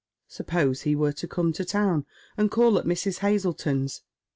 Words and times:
Suppose 0.27 0.81
he 0.81 0.95
were 0.95 1.13
ta 1.13 1.27
oome 1.27 1.53
to 1.53 1.63
town 1.63 2.07
and 2.35 2.49
call 2.49 2.79
at 2.79 2.85
Mrs. 2.85 3.19
Hazleton's. 3.19 4.01